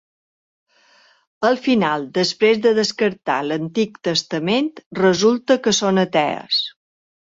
[1.49, 6.65] Al final, després de descartar l'Antic Testament, resulta que són atees.